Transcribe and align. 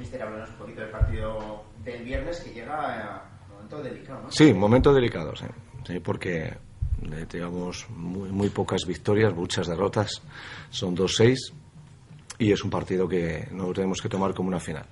Mister, 0.00 0.22
háblanos 0.22 0.48
un 0.48 0.56
poquito 0.56 0.80
del 0.80 0.90
partido 0.90 1.64
del 1.84 2.02
viernes 2.02 2.40
que 2.40 2.50
llega 2.52 2.74
a 2.74 3.22
un 3.48 3.54
momento 3.54 3.82
delicado, 3.82 4.22
¿no? 4.22 4.32
Sí, 4.32 4.54
momento 4.54 4.94
delicado, 4.94 5.36
sí. 5.36 5.44
sí 5.86 6.00
porque 6.00 6.44
eh, 6.46 7.26
tenemos 7.28 7.88
muy, 7.90 8.30
muy 8.30 8.48
pocas 8.48 8.86
victorias, 8.86 9.34
muchas 9.34 9.66
derrotas. 9.66 10.22
Son 10.70 10.96
2-6 10.96 11.36
y 12.38 12.50
es 12.50 12.64
un 12.64 12.70
partido 12.70 13.06
que 13.06 13.46
no 13.52 13.72
tenemos 13.74 14.00
que 14.00 14.08
tomar 14.08 14.32
como 14.32 14.48
una 14.48 14.58
final. 14.58 14.86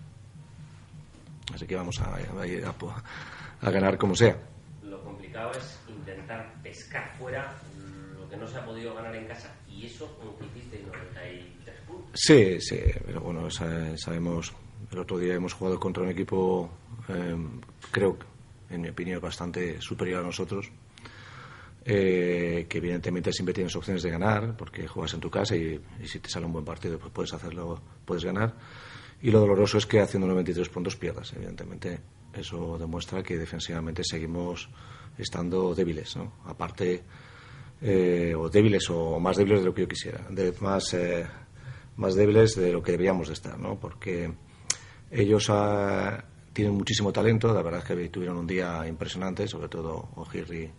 Así 1.55 1.67
que 1.67 1.75
vamos 1.75 1.99
a, 2.01 2.15
a, 2.15 3.67
a 3.67 3.71
ganar 3.71 3.97
como 3.97 4.15
sea. 4.15 4.37
Lo 4.83 5.03
complicado 5.03 5.53
es 5.53 5.79
intentar 5.89 6.53
pescar 6.63 7.17
fuera 7.17 7.55
lo 8.15 8.29
que 8.29 8.37
no 8.37 8.47
se 8.47 8.59
ha 8.59 8.65
podido 8.67 8.95
ganar 8.95 9.17
en 9.17 9.27
casa 9.27 9.55
y 9.67 9.87
eso 9.87 10.15
aunque 10.23 10.45
hiciste 10.45 10.83
93 10.87 11.77
puntos. 11.87 12.11
Sí, 12.15 12.61
sí, 12.61 12.79
pero 13.07 13.23
bueno, 13.23 13.49
sabemos, 13.51 14.53
el 14.91 14.99
otro 14.99 15.19
día 15.19 15.35
hemos 15.35 15.53
jugado 15.53 15.79
contra 15.79 16.03
un 16.03 16.11
equipo, 16.11 16.71
eh, 17.09 17.37
creo, 17.91 18.17
en 18.71 18.81
mi 18.81 18.89
opinión, 18.89 19.21
bastante 19.21 19.81
superior 19.81 20.21
a 20.21 20.27
nosotros. 20.27 20.71
Eh, 21.85 22.67
que 22.69 22.79
evidentemente 22.79 23.33
siempre 23.33 23.55
tienes 23.55 23.75
opciones 23.75 24.03
de 24.03 24.11
ganar 24.11 24.55
porque 24.59 24.87
juegas 24.87 25.15
en 25.15 25.21
tu 25.21 25.31
casa 25.31 25.57
y, 25.57 25.81
y, 26.03 26.07
si 26.07 26.19
te 26.19 26.29
sale 26.29 26.45
un 26.45 26.53
buen 26.53 26.65
partido 26.65 26.99
pues 26.99 27.11
puedes 27.13 27.33
hacerlo, 27.33 27.81
puedes 28.05 28.25
ganar 28.25 28.53
y 29.23 29.31
lo 29.31 29.41
doloroso 29.41 29.79
es 29.79 29.87
que 29.87 30.01
haciendo 30.01 30.27
93 30.29 30.69
puntos 30.69 30.97
pierdas 30.97 31.33
evidentemente 31.35 31.99
eso 32.33 32.79
demuestra 32.79 33.23
que 33.23 33.37
defensivamente 33.37 34.03
seguimos 34.05 34.69
estando 35.17 35.75
débiles 35.75 36.17
¿no? 36.17 36.35
aparte 36.47 37.03
eh, 37.81 38.35
o 38.37 38.49
débiles 38.49 38.89
o 38.91 39.19
más 39.19 39.37
débiles 39.37 39.61
de 39.61 39.67
lo 39.67 39.75
que 39.75 39.83
yo 39.83 39.89
quisiera 39.89 40.25
de, 40.31 40.53
más 40.61 40.95
eh, 40.95 41.27
más 41.97 42.15
débiles 42.15 42.55
de 42.55 42.73
lo 42.73 42.83
que 42.83 42.93
deberíamos 42.93 43.29
de 43.29 43.35
estar 43.35 43.59
¿no? 43.59 43.79
porque 43.79 44.31
ellos 45.11 45.47
ah, 45.51 46.25
tienen 46.53 46.75
muchísimo 46.75 47.13
talento 47.13 47.53
la 47.53 47.63
verdad 47.63 47.81
es 47.81 47.87
que 47.87 48.09
tuvieron 48.09 48.39
un 48.39 48.47
día 48.47 48.87
impresionante 48.87 49.47
sobre 49.47 49.69
todo 49.69 50.09
O'Hirri 50.17 50.71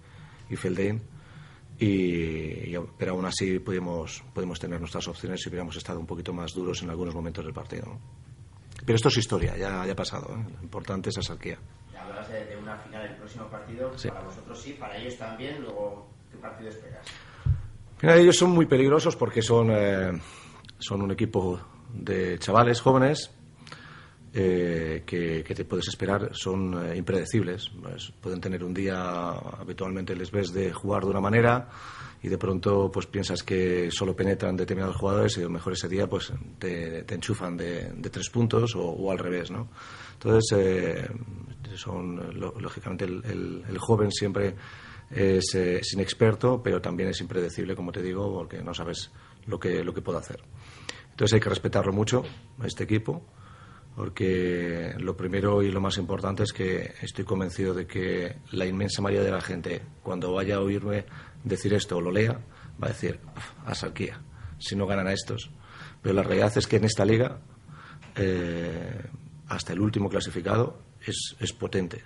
y 0.49 0.55
Feldain. 0.55 1.01
Y, 1.81 2.75
pero 2.97 3.13
aún 3.13 3.25
así 3.25 3.59
pudimos, 3.59 4.21
pudimos 4.33 4.59
tener 4.59 4.79
nuestras 4.79 5.07
opciones 5.07 5.41
si 5.41 5.47
hubiéramos 5.47 5.77
estado 5.77 5.97
un 5.97 6.05
poquito 6.05 6.33
más 6.33 6.53
duros 6.53 6.83
en 6.83 6.89
algunos 6.89 7.15
momentos 7.15 7.45
del 7.45 7.53
partido. 7.53 7.85
¿no? 7.85 7.99
Pero 8.85 8.95
esto 8.95 9.07
es 9.07 9.17
historia, 9.17 9.55
ya, 9.55 9.85
ya 9.85 9.93
ha 9.93 9.95
pasado. 9.95 10.35
¿eh? 10.35 10.45
Lo 10.57 10.63
importante 10.63 11.09
es 11.09 11.17
esa 11.17 11.33
sarquía. 11.33 11.57
Hablabas 11.97 12.29
de, 12.29 12.45
de, 12.45 12.57
una 12.57 12.77
final 12.79 13.03
del 13.03 13.15
próximo 13.15 13.47
partido, 13.47 13.97
sí. 13.97 14.09
para 14.09 14.21
vosotros 14.21 14.61
sí, 14.61 14.73
para 14.73 14.97
ellos 14.97 15.17
también. 15.17 15.61
Luego, 15.61 16.09
¿qué 16.29 16.37
partido 16.37 16.69
esperas? 16.69 17.05
Mira, 18.01 18.17
ellos 18.17 18.35
son 18.35 18.51
muy 18.51 18.65
peligrosos 18.65 19.15
porque 19.15 19.41
son, 19.41 19.69
eh, 19.71 20.11
son 20.77 21.01
un 21.01 21.11
equipo 21.11 21.61
de 21.93 22.37
chavales 22.39 22.81
jóvenes 22.81 23.31
eh, 24.33 25.03
que, 25.05 25.43
que, 25.43 25.55
te 25.55 25.65
puedes 25.65 25.87
esperar 25.87 26.29
son 26.33 26.85
eh, 26.85 26.95
impredecibles. 26.95 27.69
Pues 27.81 28.11
pueden 28.21 28.39
tener 28.39 28.63
un 28.63 28.73
día, 28.73 29.31
habitualmente 29.31 30.15
les 30.15 30.31
ves 30.31 30.53
de 30.53 30.71
jugar 30.71 31.03
de 31.03 31.09
una 31.09 31.19
manera 31.19 31.67
y 32.21 32.27
de 32.27 32.37
pronto 32.37 32.91
pues 32.91 33.05
piensas 33.07 33.43
que 33.43 33.89
solo 33.91 34.15
penetran 34.15 34.55
determinados 34.55 34.97
jugadores 34.97 35.37
y 35.37 35.41
a 35.41 35.43
lo 35.43 35.49
mejor 35.49 35.73
ese 35.73 35.87
día 35.87 36.07
pues 36.07 36.31
te, 36.57 37.03
te 37.03 37.15
enchufan 37.15 37.55
de, 37.55 37.91
de, 37.93 38.09
tres 38.09 38.29
puntos 38.29 38.75
o, 38.75 38.81
o, 38.81 39.11
al 39.11 39.17
revés, 39.17 39.49
¿no? 39.51 39.69
Entonces, 40.13 40.57
eh, 40.57 41.07
son, 41.75 42.39
lógicamente 42.39 43.05
el, 43.05 43.23
el, 43.25 43.63
el, 43.69 43.77
joven 43.77 44.11
siempre 44.11 44.55
es, 45.09 45.55
eh, 45.55 45.79
es, 45.79 45.93
inexperto, 45.93 46.61
pero 46.61 46.81
también 46.81 47.09
es 47.09 47.21
impredecible, 47.21 47.75
como 47.75 47.91
te 47.91 48.01
digo, 48.01 48.31
porque 48.33 48.61
no 48.61 48.73
sabes 48.73 49.11
lo 49.47 49.59
que, 49.59 49.83
lo 49.83 49.93
que 49.93 50.01
puede 50.01 50.19
hacer. 50.19 50.41
Entonces 51.11 51.35
hay 51.35 51.39
que 51.39 51.49
respetarlo 51.49 51.93
mucho, 51.93 52.23
este 52.65 52.83
equipo 52.83 53.23
porque 53.95 54.93
lo 54.97 55.17
primero 55.17 55.61
y 55.61 55.71
lo 55.71 55.81
más 55.81 55.97
importante 55.97 56.43
es 56.43 56.53
que 56.53 56.93
estoy 57.01 57.25
convencido 57.25 57.73
de 57.73 57.85
que 57.85 58.37
la 58.51 58.65
inmensa 58.65 59.01
mayoría 59.01 59.25
de 59.25 59.31
la 59.31 59.41
gente, 59.41 59.81
cuando 60.01 60.31
vaya 60.31 60.55
a 60.55 60.61
oírme 60.61 61.05
decir 61.43 61.73
esto 61.73 61.97
o 61.97 62.01
lo 62.01 62.11
lea, 62.11 62.39
va 62.81 62.87
a 62.87 62.91
decir, 62.91 63.19
a 63.65 63.75
Salquía, 63.75 64.21
si 64.57 64.75
no 64.75 64.87
ganan 64.87 65.07
a 65.07 65.13
estos. 65.13 65.51
Pero 66.01 66.15
la 66.15 66.23
realidad 66.23 66.57
es 66.57 66.67
que 66.67 66.77
en 66.77 66.85
esta 66.85 67.03
liga, 67.03 67.41
eh, 68.15 69.03
hasta 69.47 69.73
el 69.73 69.81
último 69.81 70.09
clasificado, 70.09 70.81
es, 71.05 71.35
es, 71.39 71.51
potente 71.51 72.03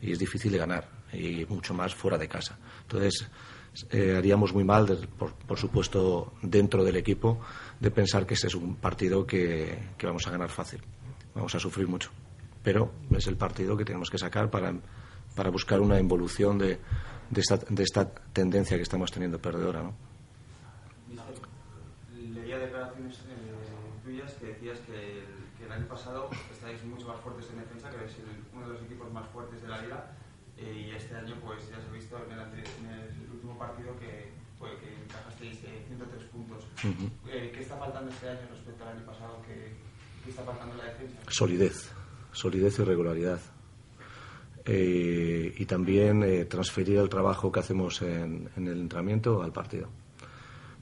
y 0.00 0.12
es 0.12 0.18
difícil 0.18 0.50
de 0.50 0.58
ganar, 0.58 0.88
y 1.12 1.44
mucho 1.46 1.72
más 1.72 1.94
fuera 1.94 2.18
de 2.18 2.28
casa. 2.28 2.58
Entonces, 2.82 3.28
eh, 3.90 4.16
haríamos 4.16 4.52
muy 4.52 4.64
mal, 4.64 5.08
por, 5.16 5.34
por, 5.34 5.58
supuesto, 5.58 6.34
dentro 6.42 6.82
del 6.82 6.96
equipo, 6.96 7.40
de 7.78 7.90
pensar 7.90 8.26
que 8.26 8.34
este 8.34 8.48
es 8.48 8.54
un 8.54 8.76
partido 8.76 9.24
que 9.24 9.78
vamos 10.02 10.26
a 10.26 10.30
ganar 10.30 10.50
fácil 10.50 10.80
vamos 11.38 11.54
a 11.54 11.60
sufrir 11.60 11.86
mucho. 11.86 12.10
Pero 12.62 12.92
es 13.16 13.26
el 13.28 13.36
partido 13.36 13.76
que 13.76 13.84
tenemos 13.84 14.10
que 14.10 14.18
sacar 14.18 14.50
para, 14.50 14.74
para 15.34 15.50
buscar 15.50 15.80
una 15.80 15.98
involución 15.98 16.58
de, 16.58 16.78
de, 17.30 17.40
esta, 17.40 17.56
de 17.56 17.82
esta 17.82 18.10
tendencia 18.32 18.76
que 18.76 18.82
estamos 18.82 19.10
teniendo 19.10 19.40
perdedora. 19.40 19.82
¿no? 19.82 19.94
Leía 22.34 22.58
declaraciones 22.58 23.14
eh, 23.30 24.04
tuyas 24.04 24.32
que 24.34 24.46
decías 24.46 24.78
que 24.80 25.20
el, 25.20 25.26
que 25.56 25.64
el, 25.64 25.72
año 25.72 25.86
pasado 25.86 26.28
estáis 26.52 26.84
mucho 26.84 27.06
más 27.06 27.20
fuertes 27.20 27.48
en 27.50 27.60
defensa, 27.60 27.88
que 27.88 27.96
erais 27.96 28.16
uno 28.52 28.66
de 28.66 28.72
los 28.74 28.82
equipos 28.82 29.12
más 29.12 29.26
fuertes 29.28 29.62
de 29.62 29.68
la 29.68 29.80
liga. 29.80 30.10
Eh, 30.58 30.90
y 30.90 30.90
este 30.90 31.14
año, 31.14 31.36
pues 31.40 31.70
ya 31.70 31.80
se 31.80 31.86
ha 31.86 31.92
visto 31.92 32.18
en 32.26 32.32
el, 32.32 32.40
en 32.40 32.86
el 32.90 33.30
último 33.30 33.56
partido 33.56 33.96
que, 34.00 34.32
pues, 34.58 34.72
que 34.80 34.92
encajasteis 35.04 35.62
eh, 35.62 35.84
103 35.86 36.24
puntos. 36.34 36.64
Uh 36.82 36.88
-huh. 36.88 37.10
¿Qué 37.52 37.60
está 37.60 37.76
faltando 37.76 38.10
este 38.10 38.28
año 38.28 38.40
respecto 38.50 38.82
al 38.82 38.96
año 38.96 39.06
pasado? 39.06 39.40
que 39.46 39.87
Solidez, 41.28 41.90
solidez 42.32 42.78
y 42.78 42.84
regularidad. 42.84 43.40
Eh, 44.70 45.54
y 45.56 45.64
también 45.64 46.22
eh, 46.22 46.44
transferir 46.44 46.98
el 46.98 47.08
trabajo 47.08 47.50
que 47.50 47.60
hacemos 47.60 48.02
en, 48.02 48.50
el 48.56 48.80
entrenamiento 48.82 49.42
al 49.42 49.50
partido. 49.50 49.88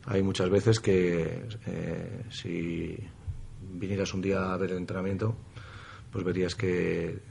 Hay 0.07 0.23
muchas 0.23 0.51
veces 0.51 0.81
que 0.81 1.47
eh, 1.67 2.25
si 2.31 2.99
vinieras 3.61 4.13
un 4.13 4.23
día 4.23 4.53
a 4.53 4.57
ver 4.57 4.73
el 4.73 4.79
entrenamiento, 4.79 5.37
pues 6.11 6.25
verías 6.25 6.57
que 6.57 7.23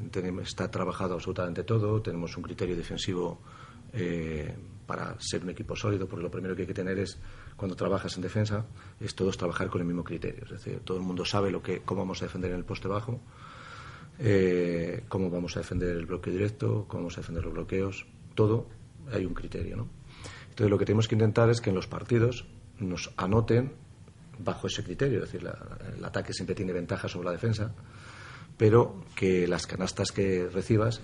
está 0.44 0.72
trabajado 0.72 1.16
absolutamente 1.16 1.64
todo, 1.64 2.02
tenemos 2.02 2.38
un 2.38 2.44
criterio 2.44 2.76
defensivo 2.76 3.40
para 4.86 5.16
ser 5.20 5.44
un 5.44 5.50
equipo 5.50 5.76
sólido, 5.76 6.08
porque 6.08 6.24
lo 6.24 6.32
primero 6.32 6.56
que 6.56 6.64
hay 6.64 6.68
que 6.68 6.74
tener 6.74 6.98
es, 7.00 7.18
cuando 7.56 7.76
trabajas 7.76 8.16
en 8.16 8.22
defensa, 8.22 8.66
es 9.00 9.16
todos 9.16 9.38
trabajar 9.38 9.70
con 9.70 9.82
el 9.82 9.88
mismo 9.88 10.04
criterio. 10.04 10.44
Es 10.46 10.52
decir, 10.52 10.80
todo 10.84 10.98
el 10.98 11.04
mundo 11.04 11.26
sabe 11.26 11.52
lo 11.52 11.62
que, 11.62 11.82
cómo 11.82 12.02
vamos 12.02 12.22
a 12.22 12.26
defender 12.26 12.52
en 12.52 12.58
el 12.58 12.66
poste 12.66 12.88
bajo, 12.88 13.20
eh, 14.20 15.04
cómo 15.08 15.30
vamos 15.30 15.56
a 15.58 15.60
defender 15.60 15.96
el 15.96 16.06
bloqueo 16.06 16.34
directo, 16.34 16.86
cómo 16.88 17.04
vamos 17.04 17.18
a 17.18 17.22
defender 17.22 17.44
los 17.44 17.54
bloqueos, 17.54 18.06
todo 18.34 18.68
hay 19.12 19.26
un 19.26 19.34
criterio. 19.34 19.76
¿no? 19.78 19.90
Entonces, 20.50 20.70
lo 20.70 20.78
que 20.78 20.86
tenemos 20.86 21.08
que 21.08 21.16
intentar 21.16 21.50
es 21.50 21.62
que 21.62 21.70
en 21.70 21.76
los 21.76 21.88
partidos 21.88 22.46
nos 22.80 23.12
anoten 23.18 23.74
bajo 24.40 24.68
ese 24.68 24.84
criterio, 24.84 25.24
es 25.24 25.32
decir, 25.32 25.50
el 25.96 26.04
ataque 26.04 26.34
siempre 26.34 26.56
tiene 26.56 26.74
ventaja 26.74 27.08
sobre 27.08 27.26
la 27.26 27.32
defensa, 27.32 27.74
pero 28.58 29.04
que 29.16 29.48
las 29.48 29.66
canastas 29.66 30.12
que 30.12 30.48
recibas 30.48 31.02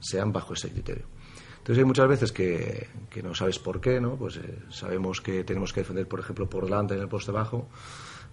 sean 0.00 0.32
bajo 0.32 0.54
ese 0.54 0.70
criterio. 0.70 1.04
Entonces 1.70 1.84
hay 1.84 1.86
muchas 1.86 2.08
veces 2.08 2.32
que, 2.32 2.88
que 3.08 3.22
no 3.22 3.32
sabes 3.32 3.60
por 3.60 3.80
qué, 3.80 4.00
¿no? 4.00 4.16
Pues 4.16 4.38
eh, 4.38 4.58
sabemos 4.70 5.20
que 5.20 5.44
tenemos 5.44 5.72
que 5.72 5.82
defender, 5.82 6.08
por 6.08 6.18
ejemplo, 6.18 6.50
por 6.50 6.64
delante 6.64 6.94
en 6.94 7.00
el 7.00 7.06
poste 7.06 7.30
bajo, 7.30 7.68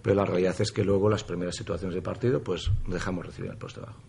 pero 0.02 0.16
la 0.16 0.24
realidad 0.24 0.60
es 0.60 0.72
que 0.72 0.82
luego 0.82 1.08
las 1.08 1.22
primeras 1.22 1.54
situaciones 1.54 1.94
de 1.94 2.02
partido, 2.02 2.42
pues 2.42 2.68
dejamos 2.88 3.24
recibir 3.24 3.52
el 3.52 3.56
poste 3.56 3.80
bajo. 3.80 4.00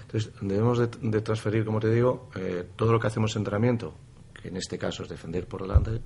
Entonces 0.00 0.32
debemos 0.40 0.78
de, 0.78 0.88
de 0.98 1.20
transferir, 1.20 1.66
como 1.66 1.78
te 1.78 1.90
digo, 1.90 2.30
eh, 2.36 2.70
todo 2.74 2.92
lo 2.92 2.98
que 2.98 3.08
hacemos 3.08 3.36
en 3.36 3.40
entrenamiento, 3.40 3.92
que 4.40 4.48
en 4.48 4.56
este 4.56 4.78
caso 4.78 5.02
es 5.02 5.10
defender 5.10 5.46
por 5.46 5.60
delante, 5.60 6.00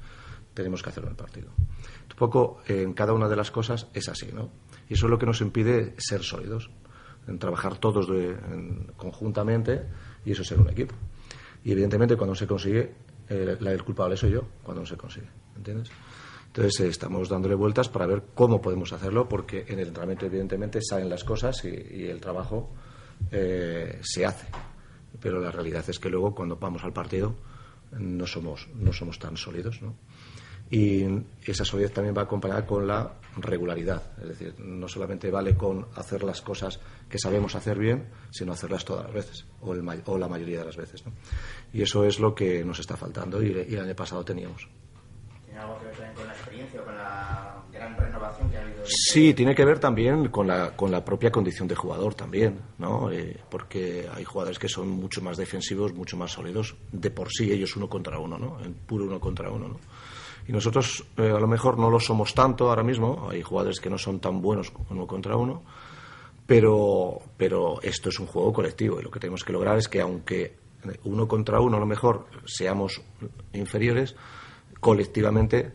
tenemos 0.52 0.82
que 0.82 0.88
hacerlo 0.88 1.10
en 1.10 1.12
el 1.12 1.16
partido. 1.16 1.52
Un 1.56 2.16
poco 2.16 2.58
eh, 2.66 2.82
en 2.82 2.92
cada 2.92 3.12
una 3.12 3.28
de 3.28 3.36
las 3.36 3.52
cosas 3.52 3.86
es 3.94 4.08
así, 4.08 4.32
¿no? 4.32 4.50
Y 4.88 4.94
eso 4.94 5.06
es 5.06 5.10
lo 5.10 5.18
que 5.20 5.26
nos 5.26 5.40
impide 5.42 5.94
ser 5.98 6.24
sólidos, 6.24 6.70
en 7.28 7.38
trabajar 7.38 7.78
todos 7.78 8.08
de, 8.08 8.30
en, 8.30 8.92
conjuntamente 8.96 9.86
y 10.24 10.32
eso 10.32 10.42
ser 10.42 10.58
un 10.58 10.70
equipo. 10.70 10.96
Y 11.64 11.72
evidentemente 11.72 12.16
cuando 12.16 12.34
se 12.34 12.46
consigue, 12.46 12.94
la, 13.28 13.72
el 13.72 13.84
culpable 13.84 14.16
soy 14.16 14.32
yo, 14.32 14.46
cuando 14.62 14.82
no 14.82 14.86
se 14.86 14.96
consigue, 14.96 15.28
¿entiendes? 15.56 15.90
Entonces 16.46 16.80
eh, 16.80 16.88
estamos 16.88 17.28
dándole 17.28 17.56
vueltas 17.56 17.88
para 17.88 18.06
ver 18.06 18.22
cómo 18.34 18.60
podemos 18.60 18.92
hacerlo, 18.92 19.28
porque 19.28 19.64
en 19.66 19.80
el 19.80 19.88
entrenamiento 19.88 20.26
evidentemente 20.26 20.80
salen 20.82 21.08
las 21.08 21.24
cosas 21.24 21.64
y, 21.64 21.68
y 21.68 22.04
el 22.04 22.20
trabajo 22.20 22.70
eh, 23.30 23.98
se 24.02 24.24
hace. 24.24 24.46
Pero 25.20 25.40
la 25.40 25.50
realidad 25.50 25.84
es 25.88 25.98
que 25.98 26.10
luego 26.10 26.34
cuando 26.34 26.56
vamos 26.56 26.84
al 26.84 26.92
partido 26.92 27.34
no 27.98 28.26
somos, 28.26 28.68
no 28.74 28.92
somos 28.92 29.18
tan 29.18 29.36
sólidos, 29.36 29.80
¿no? 29.82 29.96
Y 30.74 31.06
esa 31.46 31.64
solidez 31.64 31.92
también 31.92 32.16
va 32.18 32.22
acompañada 32.22 32.66
con 32.66 32.84
la 32.84 33.08
regularidad. 33.36 34.02
Es 34.20 34.26
decir, 34.30 34.54
no 34.58 34.88
solamente 34.88 35.30
vale 35.30 35.54
con 35.54 35.86
hacer 35.94 36.24
las 36.24 36.42
cosas 36.42 36.80
que 37.08 37.16
sabemos 37.16 37.54
hacer 37.54 37.78
bien, 37.78 38.08
sino 38.32 38.52
hacerlas 38.52 38.84
todas 38.84 39.04
las 39.04 39.14
veces, 39.14 39.46
o, 39.60 39.72
el, 39.72 39.88
o 40.04 40.18
la 40.18 40.26
mayoría 40.26 40.58
de 40.58 40.64
las 40.64 40.76
veces. 40.76 41.06
¿no? 41.06 41.12
Y 41.72 41.82
eso 41.82 42.04
es 42.04 42.18
lo 42.18 42.34
que 42.34 42.64
nos 42.64 42.80
está 42.80 42.96
faltando 42.96 43.40
y, 43.40 43.52
y, 43.68 43.74
el 43.74 43.84
año 43.84 43.94
pasado 43.94 44.24
teníamos. 44.24 44.68
¿Tiene 45.44 45.60
algo 45.60 45.78
que 45.78 45.84
ver 45.84 45.94
también 45.94 46.14
con 46.16 46.26
la 46.26 46.32
experiencia 46.32 46.80
o 46.80 46.84
con 46.84 46.96
la 46.96 47.62
gran 47.72 47.96
renovación 47.96 48.50
que 48.50 48.56
ha 48.56 48.62
habido 48.62 48.82
Sí, 48.84 49.32
tiene 49.32 49.54
que 49.54 49.64
ver 49.64 49.78
también 49.78 50.28
con 50.30 50.48
la, 50.48 50.74
con 50.74 50.90
la 50.90 51.04
propia 51.04 51.30
condición 51.30 51.68
de 51.68 51.76
jugador 51.76 52.16
también, 52.16 52.58
¿no? 52.78 53.12
Eh, 53.12 53.38
porque 53.48 54.08
hay 54.12 54.24
jugadores 54.24 54.58
que 54.58 54.68
son 54.68 54.88
mucho 54.88 55.22
más 55.22 55.36
defensivos, 55.36 55.94
mucho 55.94 56.16
más 56.16 56.32
sólidos, 56.32 56.74
de 56.90 57.12
por 57.12 57.28
sí 57.30 57.52
ellos 57.52 57.76
uno 57.76 57.88
contra 57.88 58.18
uno, 58.18 58.36
¿no? 58.38 58.58
En 58.64 58.74
puro 58.74 59.04
uno 59.04 59.20
contra 59.20 59.52
uno, 59.52 59.68
¿no? 59.68 59.78
Y 60.46 60.52
nosotros 60.52 61.04
eh, 61.16 61.30
a 61.30 61.40
lo 61.40 61.46
mejor 61.46 61.78
no 61.78 61.90
lo 61.90 61.98
somos 61.98 62.34
tanto 62.34 62.68
ahora 62.68 62.82
mismo, 62.82 63.28
hay 63.30 63.42
jugadores 63.42 63.80
que 63.80 63.90
no 63.90 63.98
son 63.98 64.20
tan 64.20 64.42
buenos 64.42 64.72
uno 64.90 65.06
contra 65.06 65.36
uno, 65.36 65.62
pero, 66.46 67.18
pero 67.36 67.80
esto 67.82 68.10
es 68.10 68.18
un 68.18 68.26
juego 68.26 68.52
colectivo 68.52 69.00
y 69.00 69.02
lo 69.02 69.10
que 69.10 69.20
tenemos 69.20 69.42
que 69.44 69.52
lograr 69.52 69.78
es 69.78 69.88
que 69.88 70.00
aunque 70.00 70.56
uno 71.04 71.26
contra 71.26 71.60
uno 71.60 71.78
a 71.78 71.80
lo 71.80 71.86
mejor 71.86 72.26
seamos 72.44 73.00
inferiores, 73.54 74.14
colectivamente 74.80 75.72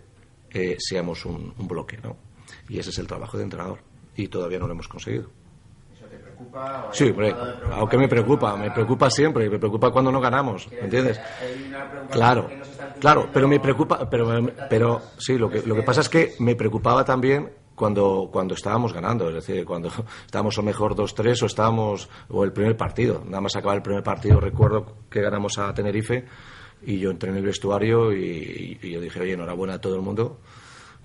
eh, 0.51 0.77
seamos 0.77 1.25
un, 1.25 1.53
un 1.57 1.67
bloque, 1.67 1.97
¿no? 1.97 2.15
Y 2.67 2.77
ese 2.77 2.91
es 2.91 2.99
el 2.99 3.07
trabajo 3.07 3.37
de 3.37 3.43
entrenador 3.43 3.79
y 4.15 4.27
todavía 4.27 4.59
no 4.59 4.67
lo 4.67 4.73
hemos 4.73 4.87
conseguido. 4.87 5.38
O 6.39 6.93
Sí, 6.93 7.11
preocupación 7.11 7.73
aunque 7.73 7.97
me 7.97 8.07
preocupa, 8.07 8.55
me 8.55 8.71
preocupa 8.71 9.09
siempre, 9.09 9.49
me 9.49 9.59
preocupa 9.59 9.91
cuando 9.91 10.11
no 10.11 10.21
ganamos, 10.21 10.67
Quiero 10.67 10.85
¿entiendes? 10.85 11.19
Claro, 12.11 12.49
claro, 12.99 13.29
pero 13.33 13.47
me 13.47 13.59
preocupa, 13.59 14.09
pero, 14.09 14.49
pero 14.69 15.01
sí, 15.17 15.37
lo 15.37 15.49
que, 15.49 15.61
lo 15.63 15.75
que 15.75 15.83
pasa 15.83 16.01
es 16.01 16.09
que 16.09 16.33
me 16.39 16.55
preocupaba 16.55 17.03
también 17.03 17.51
cuando, 17.75 18.29
cuando 18.31 18.53
estábamos 18.53 18.93
ganando, 18.93 19.29
es 19.29 19.35
decir, 19.35 19.65
cuando 19.65 19.89
estábamos 20.25 20.57
lo 20.57 20.63
mejor 20.63 20.95
2-3 20.95 21.43
o 21.43 21.45
estábamos, 21.45 22.09
o 22.29 22.43
el 22.43 22.51
primer 22.51 22.75
partido, 22.77 23.21
nada 23.25 23.41
más 23.41 23.55
acabar 23.55 23.77
el 23.77 23.83
primer 23.83 24.03
partido, 24.03 24.39
recuerdo 24.39 24.97
que 25.09 25.21
ganamos 25.21 25.57
a 25.57 25.73
Tenerife 25.73 26.25
y 26.81 26.99
yo 26.99 27.11
entré 27.11 27.29
en 27.29 27.37
el 27.37 27.45
vestuario 27.45 28.13
y, 28.13 28.79
y 28.81 28.91
yo 28.91 29.01
dije, 29.01 29.19
oye, 29.21 29.33
enhorabuena 29.33 29.75
a 29.75 29.81
todo 29.81 29.95
el 29.95 30.01
mundo, 30.01 30.39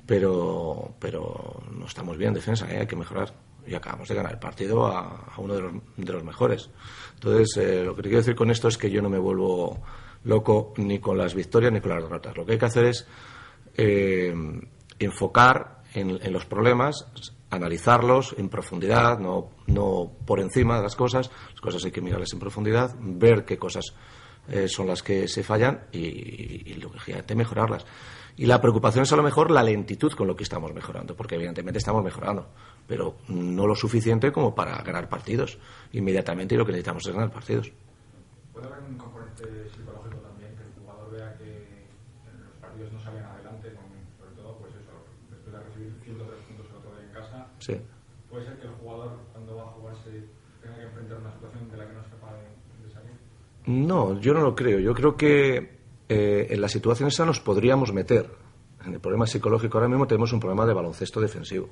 pero, 0.06 0.94
pero 0.98 1.62
no 1.70 1.86
estamos 1.86 2.16
bien 2.16 2.28
en 2.28 2.34
defensa, 2.34 2.70
¿eh? 2.70 2.80
hay 2.80 2.86
que 2.86 2.96
mejorar. 2.96 3.32
Y 3.66 3.74
acabamos 3.74 4.08
de 4.08 4.14
ganar 4.14 4.32
el 4.32 4.38
partido 4.38 4.86
a, 4.86 5.34
uno 5.38 5.54
de 5.54 5.62
los, 5.62 5.72
de 5.96 6.12
los 6.12 6.24
mejores. 6.24 6.70
Entonces, 7.14 7.56
eh, 7.56 7.84
lo 7.84 7.94
que 7.94 8.02
te 8.02 8.08
quiero 8.08 8.20
decir 8.20 8.34
con 8.34 8.50
esto 8.50 8.68
es 8.68 8.76
que 8.76 8.90
yo 8.90 9.00
no 9.00 9.08
me 9.08 9.18
vuelvo 9.18 9.80
loco 10.24 10.72
ni 10.76 10.98
con 10.98 11.18
las 11.18 11.34
victorias 11.34 11.72
ni 11.72 11.80
con 11.80 11.90
las 11.90 12.02
derrotas. 12.02 12.36
Lo 12.36 12.44
que 12.44 12.52
hay 12.52 12.58
que 12.58 12.66
hacer 12.66 12.84
es 12.86 13.06
eh, 13.76 14.34
enfocar 14.98 15.82
en, 15.94 16.18
en 16.22 16.32
los 16.32 16.46
problemas, 16.46 17.06
analizarlos 17.50 18.34
en 18.38 18.48
profundidad, 18.48 19.18
no, 19.18 19.50
no 19.66 20.10
por 20.26 20.40
encima 20.40 20.76
de 20.76 20.82
las 20.82 20.96
cosas. 20.96 21.30
Las 21.52 21.60
cosas 21.60 21.84
hay 21.84 21.90
que 21.90 22.00
mirarlas 22.00 22.32
en 22.32 22.38
profundidad, 22.38 22.94
ver 23.00 23.44
qué 23.44 23.58
cosas 23.58 23.94
eh, 24.48 24.68
son 24.68 24.86
las 24.86 25.02
que 25.02 25.26
se 25.28 25.42
fallan 25.42 25.84
y, 25.92 25.98
y, 25.98 26.74
lógicamente 26.74 27.34
mejorarlas. 27.34 27.86
Y 28.36 28.46
la 28.46 28.60
preocupación 28.60 29.04
es 29.04 29.12
a 29.12 29.16
lo 29.16 29.22
mejor 29.22 29.50
la 29.50 29.62
lentitud 29.62 30.12
con 30.12 30.26
lo 30.26 30.34
que 30.34 30.42
estamos 30.42 30.74
mejorando, 30.74 31.14
porque 31.14 31.36
evidentemente 31.36 31.78
estamos 31.78 32.02
mejorando, 32.02 32.48
pero 32.86 33.16
no 33.28 33.66
lo 33.66 33.76
suficiente 33.76 34.32
como 34.32 34.54
para 34.54 34.82
ganar 34.82 35.08
partidos 35.08 35.58
inmediatamente 35.92 36.54
y 36.54 36.58
lo 36.58 36.66
que 36.66 36.72
necesitamos 36.72 37.06
es 37.06 37.14
ganar 37.14 37.30
partidos. 37.30 37.72
¿Puede 38.52 38.66
haber 38.66 38.82
un 38.82 38.98
componente 38.98 39.44
psicológico 39.70 40.16
también 40.18 40.56
que 40.56 40.64
el 40.64 40.72
jugador 40.78 41.10
vea 41.12 41.36
que 41.38 41.86
los 42.42 42.54
partidos 42.60 42.92
no 42.92 43.00
salen 43.00 43.24
adelante, 43.24 43.72
sobre 44.18 44.34
todo, 44.34 44.58
pues 44.58 44.74
eso, 44.74 44.92
después 45.30 45.54
de 45.54 45.62
recibir 45.62 45.94
103 46.02 46.42
puntos 46.42 46.66
el 46.70 46.76
otro 46.76 46.90
día 46.90 47.06
en 47.06 47.12
casa? 47.14 47.46
Sí. 47.60 47.80
¿Puede 48.28 48.46
ser 48.46 48.58
que 48.58 48.66
el 48.66 48.74
jugador, 48.74 49.18
cuando 49.32 49.56
va 49.56 49.62
a 49.62 49.72
jugarse, 49.78 50.10
tenga 50.60 50.76
que 50.76 50.82
enfrentar 50.82 51.18
una 51.18 51.32
situación 51.32 51.70
de 51.70 51.76
la 51.76 51.86
que 51.86 51.92
no 51.94 52.00
es 52.00 52.08
capaz 52.08 52.32
de, 52.34 52.86
de 52.86 52.90
salir? 52.92 53.14
No, 53.66 54.20
yo 54.20 54.34
no 54.34 54.40
lo 54.40 54.54
creo. 54.54 54.78
Yo 54.78 54.94
creo 54.94 55.16
que 55.16 55.78
eh, 56.08 56.46
en 56.50 56.60
la 56.60 56.68
situación 56.68 57.08
esa 57.08 57.24
nos 57.24 57.40
podríamos 57.40 57.92
meter. 57.92 58.30
En 58.84 58.92
el 58.94 59.00
problema 59.00 59.26
psicológico 59.26 59.78
ahora 59.78 59.88
mismo 59.88 60.06
tenemos 60.06 60.32
un 60.32 60.40
problema 60.40 60.66
de 60.66 60.74
baloncesto 60.74 61.20
defensivo. 61.20 61.70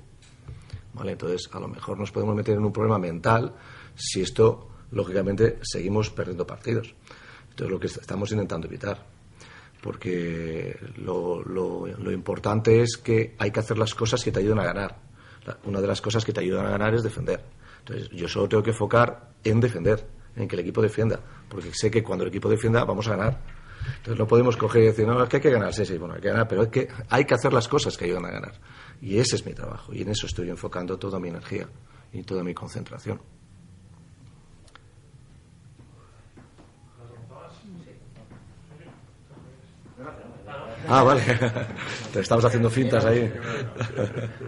¿Vale? 0.94 1.12
Entonces, 1.12 1.49
a 1.53 1.61
lo 1.61 1.69
mejor 1.69 1.99
nos 1.99 2.11
podemos 2.11 2.35
meter 2.35 2.56
en 2.56 2.65
un 2.65 2.73
problema 2.73 2.99
mental 2.99 3.55
si 3.94 4.23
esto, 4.23 4.69
lógicamente, 4.91 5.59
seguimos 5.62 6.11
perdiendo 6.11 6.47
partidos. 6.47 6.94
Entonces, 7.50 7.71
lo 7.71 7.81
que 7.81 7.87
estamos 7.87 8.31
intentando 8.33 8.67
evitar. 8.67 9.05
Porque 9.83 10.79
lo, 10.97 11.43
lo, 11.43 11.87
lo 11.87 12.12
importante 12.12 12.83
es 12.83 12.97
que 12.97 13.35
hay 13.38 13.50
que 13.50 13.61
hacer 13.61 13.77
las 13.79 13.95
cosas 13.95 14.23
que 14.23 14.31
te 14.31 14.38
ayuden 14.41 14.61
a 14.61 14.65
ganar. 14.65 14.99
Una 15.65 15.81
de 15.81 15.88
las 15.88 16.00
cosas 16.00 16.25
que 16.25 16.33
te 16.33 16.41
ayudan 16.41 16.67
a 16.67 16.71
ganar 16.71 16.95
es 16.95 17.03
defender. 17.03 17.43
Entonces, 17.81 18.09
yo 18.11 18.29
solo 18.29 18.49
tengo 18.49 18.62
que 18.62 18.71
enfocar 18.71 19.33
en 19.43 19.61
defender, 19.61 20.06
en 20.37 20.49
que 20.49 20.56
el 20.56 20.61
equipo 20.61 20.82
defienda. 20.82 21.20
Porque 21.49 21.70
sé 21.73 21.90
que 21.90 22.02
cuando 22.02 22.25
el 22.25 22.29
equipo 22.29 22.49
defienda, 22.49 22.84
vamos 22.84 23.06
a 23.08 23.17
ganar. 23.17 23.40
Entonces, 23.96 24.19
no 24.19 24.26
podemos 24.26 24.56
coger 24.56 24.82
y 24.82 24.87
decir, 24.87 25.06
no, 25.06 25.23
es 25.23 25.29
que 25.29 25.37
hay 25.37 25.43
que 25.43 25.50
ganar. 25.50 25.73
Sí, 25.75 25.84
sí, 25.84 25.99
bueno, 25.99 26.14
hay 26.14 26.20
que 26.20 26.29
ganar, 26.29 26.49
pero 26.49 26.62
es 26.62 26.69
que 26.69 26.88
hay 27.08 27.25
que 27.25 27.34
hacer 27.34 27.52
las 27.52 27.69
cosas 27.69 27.96
que 27.96 28.05
ayudan 28.05 28.26
a 28.26 28.31
ganar. 28.31 28.52
Y 29.00 29.19
ese 29.19 29.37
es 29.37 29.44
mi 29.44 29.52
trabajo. 29.52 29.93
Y 29.93 30.02
en 30.02 30.11
eso 30.11 30.26
estoy 30.26 30.49
enfocando 30.50 30.99
toda 30.99 31.19
mi 31.19 31.29
energía 31.29 31.67
y 32.12 32.23
toda 32.23 32.44
mi 32.44 32.55
concentración. 32.55 33.20
Ah, 40.88 41.02
vale. 41.02 41.23
Te 42.12 42.20
estamos 42.20 42.44
haciendo 42.44 42.69
fintas 42.69 43.05
ahí. 43.05 43.32